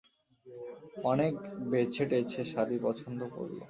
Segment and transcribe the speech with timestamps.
[1.11, 1.33] অনেক
[1.71, 3.53] বেছেটেছে শাড়ি পছন্দ করল।